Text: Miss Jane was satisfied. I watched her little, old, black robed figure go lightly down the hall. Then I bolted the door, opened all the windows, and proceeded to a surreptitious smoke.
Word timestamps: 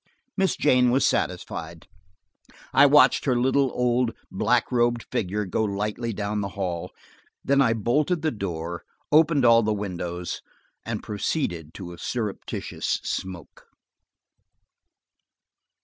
Miss 0.35 0.55
Jane 0.57 0.89
was 0.89 1.05
satisfied. 1.05 1.85
I 2.73 2.87
watched 2.87 3.25
her 3.25 3.35
little, 3.35 3.69
old, 3.75 4.15
black 4.31 4.71
robed 4.71 5.05
figure 5.11 5.45
go 5.45 5.63
lightly 5.63 6.11
down 6.11 6.41
the 6.41 6.47
hall. 6.57 6.89
Then 7.43 7.61
I 7.61 7.73
bolted 7.73 8.23
the 8.23 8.31
door, 8.31 8.83
opened 9.11 9.45
all 9.45 9.61
the 9.61 9.73
windows, 9.75 10.41
and 10.87 11.03
proceeded 11.03 11.75
to 11.75 11.93
a 11.93 11.99
surreptitious 11.99 12.99
smoke. 13.03 13.67